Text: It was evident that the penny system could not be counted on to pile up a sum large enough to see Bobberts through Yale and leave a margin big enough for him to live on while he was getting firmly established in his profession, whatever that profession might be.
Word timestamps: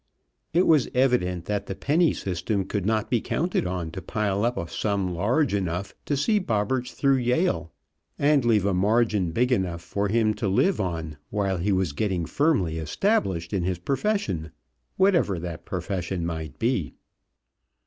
It 0.51 0.65
was 0.65 0.89
evident 0.95 1.45
that 1.45 1.67
the 1.67 1.75
penny 1.75 2.11
system 2.11 2.65
could 2.65 2.87
not 2.87 3.11
be 3.11 3.21
counted 3.21 3.67
on 3.67 3.91
to 3.91 4.01
pile 4.01 4.43
up 4.43 4.57
a 4.57 4.67
sum 4.67 5.13
large 5.13 5.53
enough 5.53 5.93
to 6.07 6.17
see 6.17 6.39
Bobberts 6.39 6.93
through 6.93 7.17
Yale 7.17 7.71
and 8.17 8.43
leave 8.43 8.65
a 8.65 8.73
margin 8.73 9.29
big 9.31 9.51
enough 9.51 9.83
for 9.83 10.07
him 10.07 10.33
to 10.41 10.47
live 10.47 10.81
on 10.81 11.17
while 11.29 11.57
he 11.57 11.71
was 11.71 11.91
getting 11.93 12.25
firmly 12.25 12.79
established 12.79 13.53
in 13.53 13.61
his 13.61 13.77
profession, 13.77 14.49
whatever 14.97 15.37
that 15.37 15.65
profession 15.65 16.25
might 16.25 16.57
be. 16.57 16.95